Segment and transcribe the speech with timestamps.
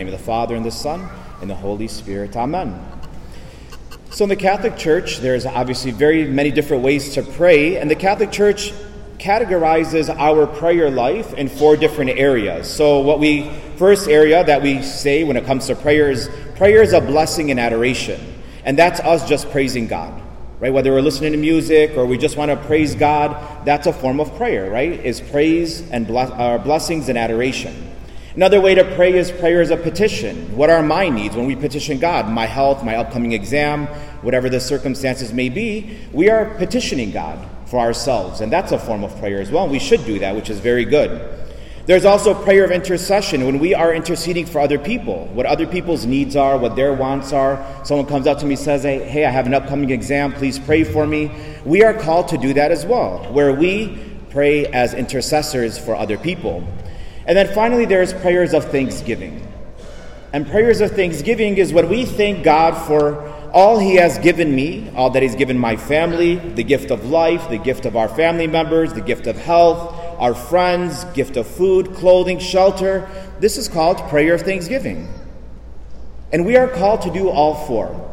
[0.00, 1.06] name of the Father, and the Son,
[1.42, 2.34] and the Holy Spirit.
[2.34, 2.82] Amen.
[4.08, 7.94] So, in the Catholic Church, there's obviously very many different ways to pray, and the
[7.94, 8.72] Catholic Church
[9.18, 12.66] categorizes our prayer life in four different areas.
[12.66, 16.82] So, what we first area that we say when it comes to prayer is prayer
[16.82, 18.18] is a blessing and adoration,
[18.64, 20.22] and that's us just praising God.
[20.60, 23.92] Right, whether we're listening to music or we just want to praise God, that's a
[23.92, 24.92] form of prayer, right?
[24.92, 27.89] Is praise and bless, uh, blessings and adoration.
[28.36, 30.56] Another way to pray is prayer is a petition.
[30.56, 32.28] What are my needs when we petition God?
[32.28, 33.86] My health, my upcoming exam,
[34.22, 38.40] whatever the circumstances may be, we are petitioning God for ourselves.
[38.40, 39.68] And that's a form of prayer as well.
[39.68, 41.38] We should do that, which is very good.
[41.86, 46.06] There's also prayer of intercession when we are interceding for other people, what other people's
[46.06, 47.58] needs are, what their wants are.
[47.84, 51.04] Someone comes up to me says, Hey, I have an upcoming exam, please pray for
[51.04, 51.32] me.
[51.64, 53.98] We are called to do that as well, where we
[54.30, 56.64] pray as intercessors for other people.
[57.26, 59.46] And then finally, there's prayers of thanksgiving.
[60.32, 64.90] And prayers of thanksgiving is when we thank God for all He has given me,
[64.94, 68.46] all that He's given my family, the gift of life, the gift of our family
[68.46, 73.08] members, the gift of health, our friends, gift of food, clothing, shelter.
[73.40, 75.12] This is called prayer of thanksgiving.
[76.32, 78.06] And we are called to do all four.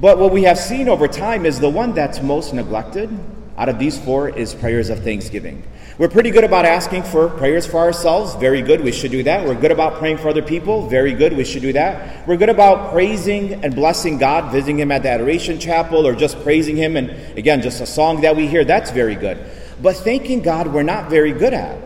[0.00, 3.10] But what we have seen over time is the one that's most neglected
[3.58, 5.64] out of these four is prayers of thanksgiving.
[5.98, 8.36] We're pretty good about asking for prayers for ourselves.
[8.36, 8.82] Very good.
[8.82, 9.44] We should do that.
[9.44, 10.88] We're good about praying for other people.
[10.88, 11.36] Very good.
[11.36, 12.26] We should do that.
[12.28, 16.40] We're good about praising and blessing God, visiting Him at the Adoration Chapel, or just
[16.44, 16.96] praising Him.
[16.96, 18.64] And again, just a song that we hear.
[18.64, 19.44] That's very good.
[19.82, 21.82] But thanking God, we're not very good at.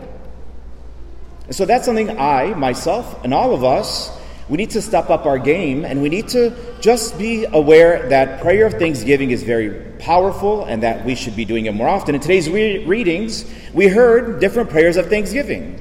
[1.47, 4.15] And so that's something I, myself, and all of us
[4.49, 8.41] we need to step up our game and we need to just be aware that
[8.41, 12.13] prayer of thanksgiving is very powerful and that we should be doing it more often.
[12.13, 15.79] In today's re- readings, we heard different prayers of thanksgiving.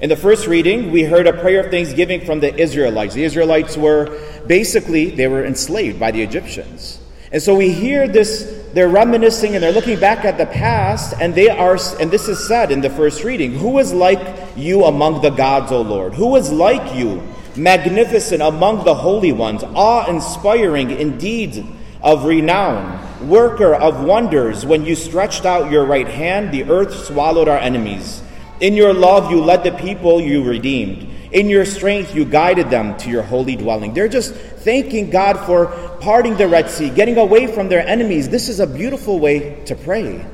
[0.00, 3.14] In the first reading, we heard a prayer of thanksgiving from the Israelites.
[3.14, 6.98] The Israelites were basically they were enslaved by the Egyptians.
[7.30, 11.34] And so we hear this, they're reminiscing and they're looking back at the past, and
[11.34, 14.20] they are, and this is said in the first reading Who is like
[14.56, 16.14] you among the gods, O Lord?
[16.14, 17.22] Who is like you
[17.56, 21.60] magnificent among the holy ones, awe inspiring in deeds
[22.02, 24.66] of renown, worker of wonders.
[24.66, 28.22] When you stretched out your right hand, the earth swallowed our enemies.
[28.60, 31.08] In your love, you led the people you redeemed.
[31.32, 33.94] In your strength, you guided them to your holy dwelling.
[33.94, 35.66] They're just thanking God for
[36.00, 38.28] parting the Red Sea, getting away from their enemies.
[38.28, 40.26] This is a beautiful way to pray.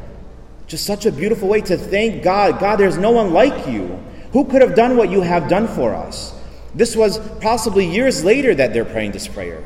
[0.67, 2.61] Just such a beautiful way to thank God.
[2.61, 3.99] God, there's no one like you.
[4.33, 6.38] Who could have done what you have done for us?
[6.75, 9.63] This was possibly years later that they're praying this prayer,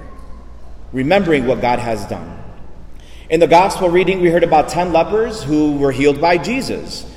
[0.92, 2.38] remembering what God has done.
[3.28, 7.10] In the gospel reading, we heard about 10 lepers who were healed by Jesus.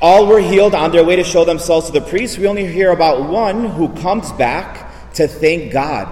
[0.00, 2.38] All were healed on their way to show themselves to the priest.
[2.38, 6.08] We only hear about one who comes back to thank God.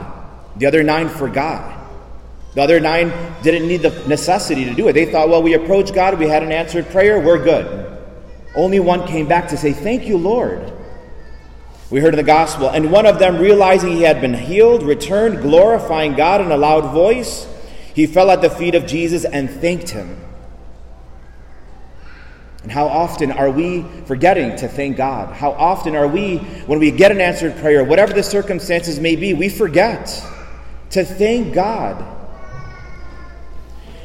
[0.57, 1.79] The other nine forgot.
[2.55, 3.13] The other nine
[3.43, 4.95] didn't need the necessity to do it.
[4.95, 7.99] They thought, well, we approached God, we had an answered prayer, we're good.
[8.55, 10.73] Only one came back to say, Thank you, Lord.
[11.91, 15.43] We heard in the gospel, and one of them, realizing he had been healed, returned,
[15.43, 17.49] glorifying God in a loud voice.
[17.95, 20.17] He fell at the feet of Jesus and thanked him.
[22.63, 25.35] And how often are we forgetting to thank God?
[25.35, 29.35] How often are we, when we get an answered prayer, whatever the circumstances may be,
[29.35, 30.07] we forget
[30.91, 32.20] to thank God?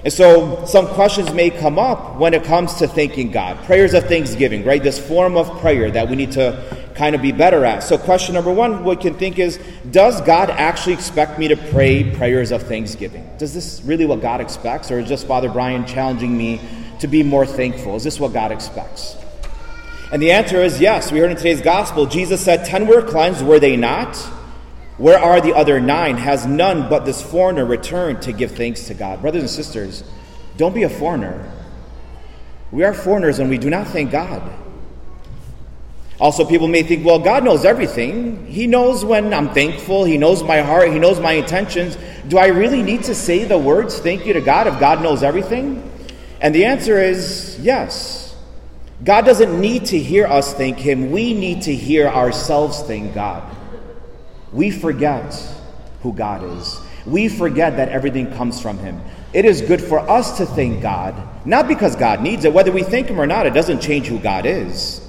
[0.06, 3.58] And so some questions may come up when it comes to thanking God.
[3.66, 4.82] Prayers of thanksgiving, right?
[4.82, 7.80] This form of prayer that we need to kind of be better at.
[7.80, 12.16] So question number one we can think is, does God actually expect me to pray
[12.18, 13.28] prayers of thanksgiving?
[13.40, 14.92] Does this really what God expects?
[14.92, 16.62] Or is just Father Brian challenging me
[17.00, 17.96] to be more thankful?
[17.96, 19.18] Is this what God expects?
[20.12, 21.12] And the answer is yes.
[21.12, 24.16] We heard in today's gospel, Jesus said, Ten were cleansed, were they not?
[24.97, 26.16] Where are the other nine?
[26.17, 29.22] Has none but this foreigner returned to give thanks to God?
[29.22, 30.03] Brothers and sisters,
[30.56, 31.51] don't be a foreigner.
[32.72, 34.41] We are foreigners and we do not thank God.
[36.17, 38.45] Also, people may think, well, God knows everything.
[38.45, 40.06] He knows when I'm thankful.
[40.06, 40.94] He knows my heart.
[40.94, 41.98] He knows my intentions.
[42.30, 45.24] Do I really need to say the words thank you to God if God knows
[45.24, 45.91] everything?
[46.39, 48.33] And the answer is yes.
[49.03, 51.12] God doesn't need to hear us thank Him.
[51.12, 53.44] We need to hear ourselves thank God
[54.56, 55.38] we forget
[56.02, 56.80] who God is.
[57.06, 59.02] We forget that everything comes from Him.
[59.34, 61.13] It is good for us to thank God,
[61.46, 62.54] not because God needs it.
[62.54, 65.02] Whether we thank Him or not, it doesn't change who God is.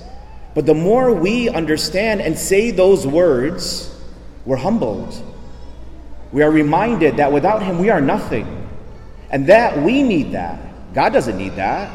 [0.55, 3.95] But the more we understand and say those words,
[4.45, 5.15] we're humbled.
[6.33, 8.69] We are reminded that without Him, we are nothing.
[9.31, 10.93] And that we need that.
[10.93, 11.91] God doesn't need that.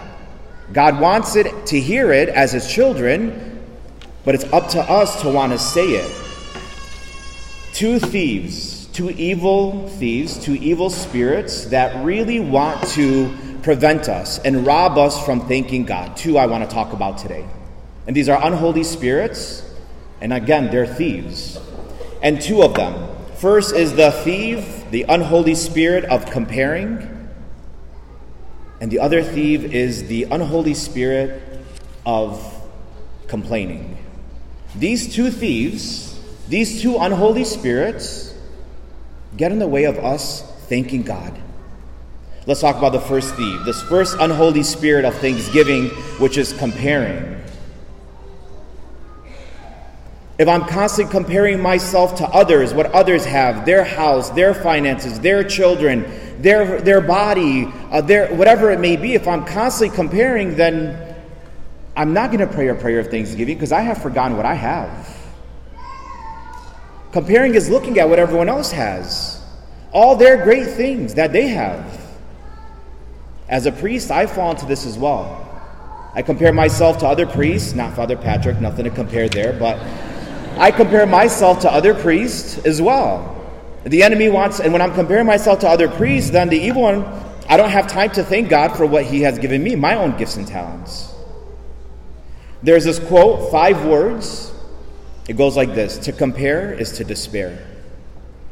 [0.72, 3.62] God wants it to hear it as His children,
[4.24, 6.31] but it's up to us to want to say it.
[7.74, 14.66] Two thieves, two evil thieves, two evil spirits that really want to prevent us and
[14.66, 16.18] rob us from thanking God.
[16.18, 17.48] Two I want to talk about today.
[18.08, 19.64] And these are unholy spirits,
[20.20, 21.60] and again, they're thieves.
[22.22, 23.16] And two of them.
[23.36, 27.30] First is the thief, the unholy spirit of comparing.
[28.80, 31.42] And the other thief is the unholy spirit
[32.06, 32.44] of
[33.28, 33.98] complaining.
[34.76, 36.11] These two thieves,
[36.52, 38.36] these two unholy spirits,
[39.38, 41.34] get in the way of us thanking God.
[42.46, 45.86] Let's talk about the first thief, this first unholy spirit of thanksgiving,
[46.20, 47.42] which is comparing.
[50.38, 55.46] If I'm constantly comparing myself to others, what others have, their house, their finances, their
[55.46, 56.04] children,
[56.42, 61.16] their, their body, uh, their, whatever it may be, if I'm constantly comparing, then
[61.96, 64.56] I'm not going to pray a prayer of thanksgiving because I have forgotten what I
[64.56, 65.11] have.
[67.12, 69.42] Comparing is looking at what everyone else has,
[69.92, 72.00] all their great things that they have.
[73.50, 75.38] As a priest, I fall into this as well.
[76.14, 79.78] I compare myself to other priests, not Father Patrick, nothing to compare there, but
[80.58, 83.38] I compare myself to other priests as well.
[83.84, 87.04] The enemy wants, and when I'm comparing myself to other priests, then the evil one,
[87.50, 90.18] I don't have time to thank God for what he has given me, my own
[90.18, 91.14] gifts and talents.
[92.64, 94.51] There's this quote, five words.
[95.32, 97.66] It goes like this To compare is to despair.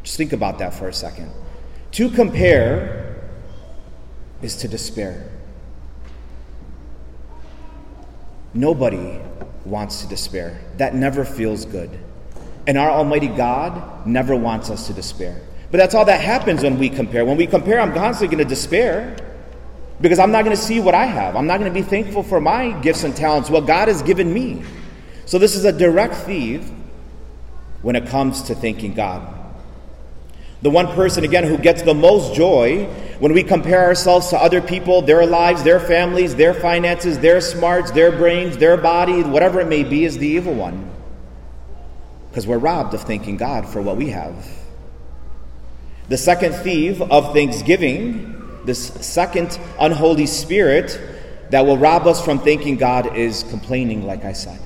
[0.01, 1.29] Just think about that for a second.
[1.91, 3.21] To compare
[4.41, 5.29] is to despair.
[8.53, 9.19] Nobody
[9.65, 10.61] wants to despair.
[10.77, 11.89] That never feels good.
[12.65, 15.41] And our Almighty God never wants us to despair.
[15.71, 17.25] But that's all that happens when we compare.
[17.25, 19.17] When we compare, I'm constantly going to despair
[19.99, 21.35] because I'm not going to see what I have.
[21.35, 24.33] I'm not going to be thankful for my gifts and talents, what God has given
[24.33, 24.63] me.
[25.29, 26.67] So, this is a direct thief
[27.83, 29.31] when it comes to thanking God.
[30.63, 32.85] The one person, again, who gets the most joy
[33.19, 37.91] when we compare ourselves to other people, their lives, their families, their finances, their smarts,
[37.91, 40.89] their brains, their body, whatever it may be, is the evil one.
[42.31, 44.47] Because we're robbed of thanking God for what we have.
[46.07, 50.99] The second thief of thanksgiving, this second unholy spirit
[51.51, 54.59] that will rob us from thanking God, is complaining, like I said.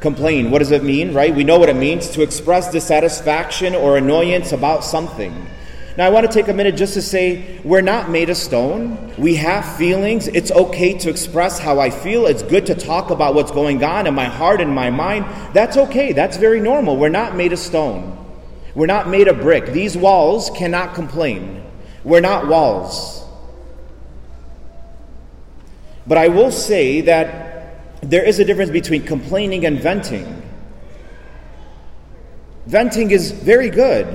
[0.00, 0.50] Complain.
[0.50, 1.34] What does it mean, right?
[1.34, 5.46] We know what it means to express dissatisfaction or annoyance about something.
[5.96, 9.14] Now, I want to take a minute just to say we're not made of stone.
[9.16, 10.28] We have feelings.
[10.28, 12.26] It's okay to express how I feel.
[12.26, 15.24] It's good to talk about what's going on in my heart and my mind.
[15.54, 16.12] That's okay.
[16.12, 16.98] That's very normal.
[16.98, 18.12] We're not made of stone.
[18.74, 19.72] We're not made of brick.
[19.72, 21.64] These walls cannot complain.
[22.04, 23.26] We're not walls.
[26.06, 27.55] But I will say that
[28.02, 30.42] there is a difference between complaining and venting.
[32.66, 34.06] Venting is very good.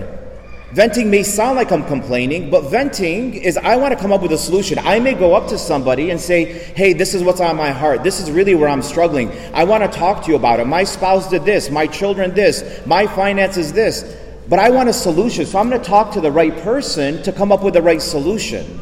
[0.73, 4.31] Venting may sound like I'm complaining, but venting is I want to come up with
[4.31, 4.79] a solution.
[4.79, 8.03] I may go up to somebody and say, Hey, this is what's on my heart.
[8.03, 9.31] This is really where I'm struggling.
[9.53, 10.67] I want to talk to you about it.
[10.67, 14.17] My spouse did this, my children this, my finances this.
[14.47, 15.45] But I want a solution.
[15.45, 18.01] So I'm going to talk to the right person to come up with the right
[18.01, 18.79] solution.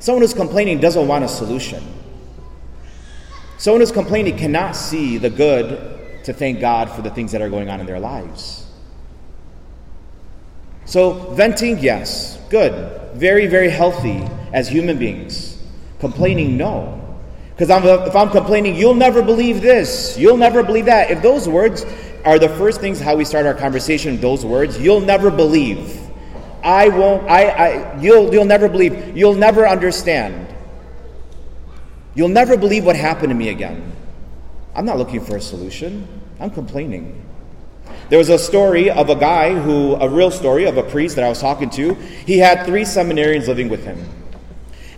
[0.00, 1.82] Someone who's complaining doesn't want a solution.
[3.58, 7.50] Someone who's complaining cannot see the good to thank God for the things that are
[7.50, 8.66] going on in their lives.
[10.84, 13.12] So, venting, yes, good.
[13.14, 15.62] Very, very healthy as human beings.
[15.98, 16.94] Complaining, no.
[17.50, 21.10] Because if I'm complaining, you'll never believe this, you'll never believe that.
[21.10, 21.84] If those words
[22.24, 26.00] are the first things how we start our conversation, those words, you'll never believe.
[26.62, 29.16] I won't, I, I, you'll, you'll never believe.
[29.16, 30.47] You'll never understand.
[32.18, 33.92] You'll never believe what happened to me again.
[34.74, 36.08] I'm not looking for a solution,
[36.40, 37.24] I'm complaining.
[38.08, 41.24] There was a story of a guy who, a real story of a priest that
[41.24, 41.94] I was talking to.
[41.94, 44.04] He had three seminarians living with him.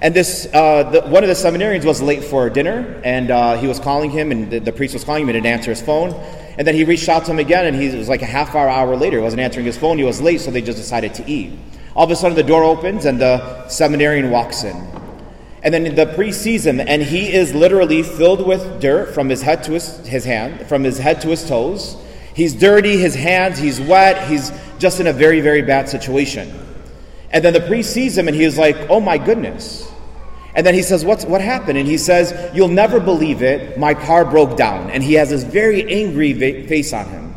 [0.00, 3.66] And this, uh, the, one of the seminarians was late for dinner, and uh, he
[3.66, 6.14] was calling him, and the, the, priest was calling him, and didn't answer his phone.
[6.56, 8.70] And then he reached out to him again, and he was like a half hour,
[8.70, 9.18] hour later.
[9.18, 9.98] He wasn't answering his phone.
[9.98, 11.52] He was late, so they just decided to eat.
[11.94, 14.99] All of a sudden, the door opens, and the seminarian walks in.
[15.62, 19.42] And then the priest sees him, and he is literally filled with dirt from his
[19.42, 21.96] head to his, his hand, from his head to his toes.
[22.34, 26.50] He's dirty, his hands, he's wet, he's just in a very, very bad situation.
[27.30, 29.90] And then the priest sees him, and he is like, "Oh my goodness!"
[30.54, 31.78] And then he says, What's, What happened?
[31.78, 33.78] And he says, You'll never believe it.
[33.78, 34.90] My car broke down.
[34.90, 37.34] And he has this very angry va- face on him.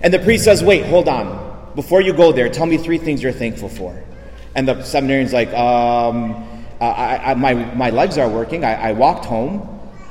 [0.00, 1.72] And the priest says, Wait, hold on.
[1.74, 4.00] Before you go there, tell me three things you're thankful for.
[4.54, 6.51] And the seminarian's like, um,
[6.84, 8.64] I, I, my, my legs are working.
[8.64, 9.68] I, I walked home.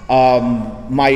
[0.09, 1.09] Um, my,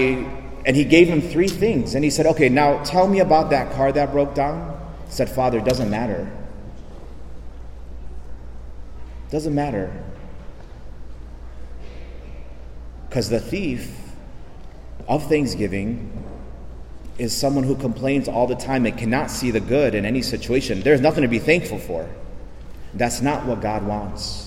[0.66, 1.96] And he gave him three things.
[1.96, 4.80] And he said, Okay, now tell me about that car that broke down.
[5.06, 6.30] He said, Father, it doesn't matter.
[9.30, 9.92] Doesn't matter.
[13.10, 13.96] Because the thief
[15.08, 16.12] of thanksgiving
[17.18, 20.82] is someone who complains all the time and cannot see the good in any situation.
[20.82, 22.10] There's nothing to be thankful for.
[22.94, 24.45] That's not what God wants.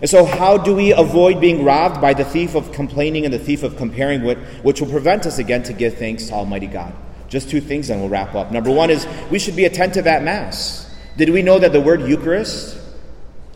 [0.00, 3.38] And so, how do we avoid being robbed by the thief of complaining and the
[3.38, 4.22] thief of comparing,
[4.62, 6.94] which will prevent us again to give thanks to Almighty God?
[7.28, 8.50] Just two things, and we'll wrap up.
[8.50, 10.90] Number one is we should be attentive at Mass.
[11.16, 12.80] Did we know that the word Eucharist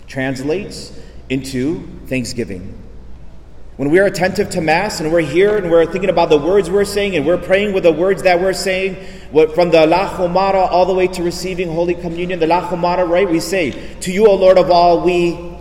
[0.07, 0.99] translates
[1.31, 2.79] into thanksgiving?
[3.77, 6.85] When we're attentive to Mass and we're here and we're thinking about the words we're
[6.85, 8.95] saying and we're praying with the words that we're saying,
[9.33, 13.29] from the Lakhu Mara all the way to receiving Holy Communion, the Lakhu Mara, right?
[13.29, 15.54] We say, To you, O Lord of all, we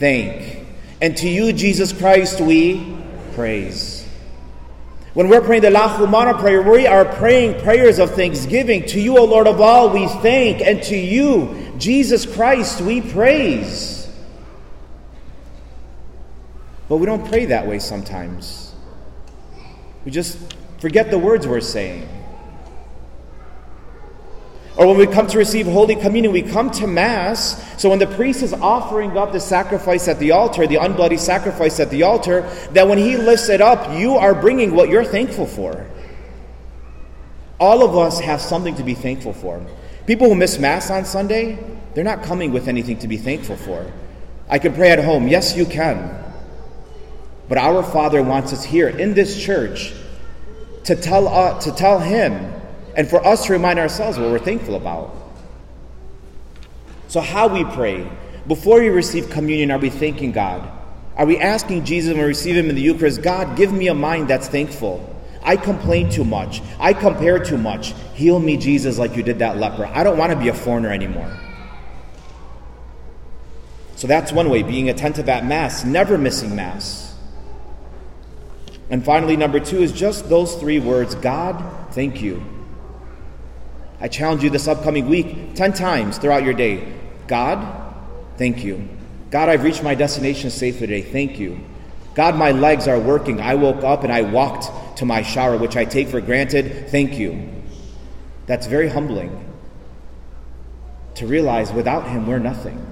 [0.00, 0.66] thank.
[1.00, 2.96] And to you, Jesus Christ, we
[3.34, 4.06] praise.
[5.14, 8.86] When we're praying the Lakhu Mara prayer, we are praying prayers of thanksgiving.
[8.86, 10.60] To you, O Lord of all, we thank.
[10.60, 14.08] And to you, Jesus Christ, we praise.
[16.88, 18.74] But we don't pray that way sometimes.
[20.04, 20.38] We just
[20.78, 22.08] forget the words we're saying.
[24.80, 27.62] Or when we come to receive Holy Communion, we come to Mass.
[27.78, 31.78] So when the priest is offering up the sacrifice at the altar, the unbloody sacrifice
[31.80, 35.46] at the altar, that when he lifts it up, you are bringing what you're thankful
[35.46, 35.86] for.
[37.58, 39.62] All of us have something to be thankful for.
[40.06, 41.58] People who miss Mass on Sunday,
[41.92, 43.92] they're not coming with anything to be thankful for.
[44.48, 45.28] I can pray at home.
[45.28, 46.24] Yes, you can.
[47.50, 49.92] But our Father wants us here in this church
[50.84, 52.59] to tell, uh, to tell Him
[52.96, 55.14] and for us to remind ourselves what we're thankful about.
[57.08, 58.08] So, how we pray,
[58.46, 60.70] before we receive communion, are we thanking God?
[61.16, 63.94] Are we asking Jesus when we receive Him in the Eucharist, God, give me a
[63.94, 65.06] mind that's thankful?
[65.42, 66.62] I complain too much.
[66.78, 67.94] I compare too much.
[68.14, 69.86] Heal me, Jesus, like you did that leper.
[69.86, 71.36] I don't want to be a foreigner anymore.
[73.96, 77.14] So that's one way, being attentive at Mass, never missing Mass.
[78.88, 82.59] And finally, number two is just those three words God, thank you.
[84.00, 86.92] I challenge you this upcoming week 10 times throughout your day
[87.26, 87.94] God,
[88.38, 88.88] thank you.
[89.30, 91.02] God, I've reached my destination safely today.
[91.02, 91.60] Thank you.
[92.14, 93.40] God, my legs are working.
[93.40, 96.88] I woke up and I walked to my shower, which I take for granted.
[96.90, 97.48] Thank you.
[98.46, 99.46] That's very humbling
[101.14, 102.84] to realize without Him, we're nothing.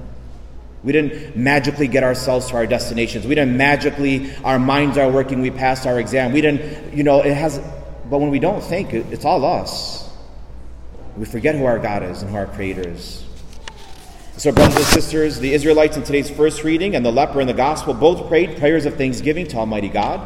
[0.85, 3.27] We didn't magically get ourselves to our destinations.
[3.27, 6.33] We didn't magically, our minds are working, we passed our exam.
[6.33, 7.59] We didn't, you know, it has,
[8.09, 9.98] but when we don't think, it's all us.
[11.19, 13.25] We forget who our God is and who our Creator is.
[14.37, 17.53] So, brothers and sisters, the Israelites in today's first reading and the leper in the
[17.53, 20.21] gospel both prayed prayers of thanksgiving to Almighty God.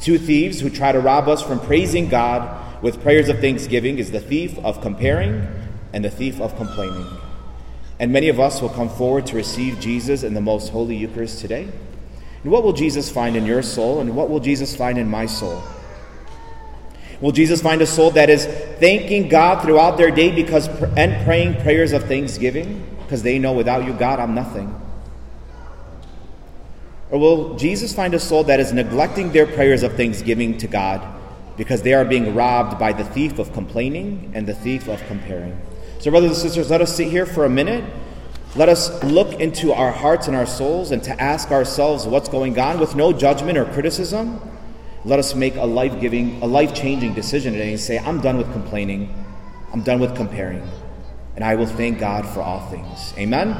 [0.00, 4.12] Two thieves who try to rob us from praising God with prayers of thanksgiving is
[4.12, 5.46] the thief of comparing
[5.92, 7.06] and the thief of complaining.
[8.00, 11.40] And many of us will come forward to receive Jesus in the most holy Eucharist
[11.40, 11.68] today.
[12.42, 15.26] And what will Jesus find in your soul, and what will Jesus find in my
[15.26, 15.62] soul?
[17.24, 21.54] Will Jesus find a soul that is thanking God throughout their day because and praying
[21.62, 24.78] prayers of thanksgiving because they know without you, God, I'm nothing?
[27.10, 31.00] Or will Jesus find a soul that is neglecting their prayers of thanksgiving to God
[31.56, 35.58] because they are being robbed by the thief of complaining and the thief of comparing?
[36.00, 37.90] So, brothers and sisters, let us sit here for a minute.
[38.54, 42.58] Let us look into our hearts and our souls and to ask ourselves what's going
[42.58, 44.42] on with no judgment or criticism
[45.04, 48.38] let us make a life giving, a life changing decision today and say, I'm done
[48.38, 49.14] with complaining.
[49.72, 50.62] I'm done with comparing.
[51.36, 53.12] And I will thank God for all things.
[53.18, 53.54] Amen?